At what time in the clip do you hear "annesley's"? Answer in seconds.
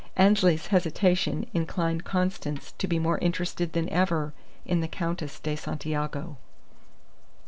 0.15-0.65